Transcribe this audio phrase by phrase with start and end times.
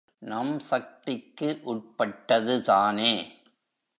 [0.19, 3.13] நம் சக்திக்கு உட்பட்டது தானே?